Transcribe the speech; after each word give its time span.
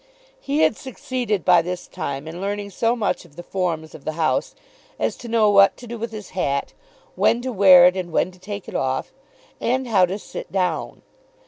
He 0.39 0.61
had 0.61 0.75
succeeded 0.75 1.45
by 1.45 1.61
this 1.61 1.85
time 1.85 2.27
in 2.27 2.41
learning 2.41 2.71
so 2.71 2.95
much 2.95 3.23
of 3.23 3.35
the 3.35 3.43
forms 3.43 3.93
of 3.93 4.03
the 4.03 4.13
House 4.13 4.55
as 4.97 5.15
to 5.17 5.27
know 5.27 5.47
what 5.51 5.77
to 5.77 5.85
do 5.85 5.99
with 5.99 6.11
his 6.11 6.31
hat, 6.31 6.73
when 7.13 7.39
to 7.43 7.51
wear 7.53 7.85
it, 7.85 7.95
and 7.95 8.11
when 8.11 8.31
to 8.31 8.39
take 8.39 8.67
it 8.67 8.73
off, 8.73 9.13
and 9.59 9.87
how 9.87 10.07
to 10.07 10.17
sit 10.17 10.51
down. 10.51 11.03